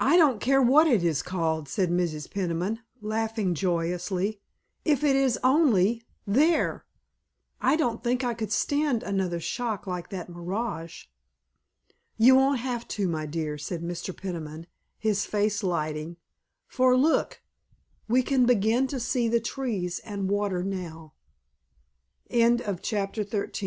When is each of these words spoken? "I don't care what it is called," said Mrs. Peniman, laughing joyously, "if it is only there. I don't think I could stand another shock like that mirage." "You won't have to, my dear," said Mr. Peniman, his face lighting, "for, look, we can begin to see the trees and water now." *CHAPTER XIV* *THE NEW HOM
"I 0.00 0.16
don't 0.16 0.40
care 0.40 0.60
what 0.60 0.88
it 0.88 1.04
is 1.04 1.22
called," 1.22 1.68
said 1.68 1.90
Mrs. 1.90 2.28
Peniman, 2.28 2.80
laughing 3.00 3.54
joyously, 3.54 4.40
"if 4.84 5.04
it 5.04 5.14
is 5.14 5.38
only 5.44 6.02
there. 6.26 6.84
I 7.60 7.76
don't 7.76 8.02
think 8.02 8.24
I 8.24 8.34
could 8.34 8.50
stand 8.50 9.04
another 9.04 9.38
shock 9.38 9.86
like 9.86 10.08
that 10.10 10.28
mirage." 10.28 11.04
"You 12.16 12.34
won't 12.34 12.58
have 12.58 12.88
to, 12.88 13.06
my 13.06 13.26
dear," 13.26 13.58
said 13.58 13.80
Mr. 13.80 14.12
Peniman, 14.12 14.66
his 14.98 15.24
face 15.24 15.62
lighting, 15.62 16.16
"for, 16.66 16.96
look, 16.96 17.40
we 18.08 18.24
can 18.24 18.44
begin 18.44 18.88
to 18.88 18.98
see 18.98 19.28
the 19.28 19.38
trees 19.38 20.00
and 20.00 20.28
water 20.28 20.64
now." 20.64 21.12
*CHAPTER 22.28 23.22
XIV* 23.24 23.30
*THE 23.30 23.46
NEW 23.46 23.66
HOM - -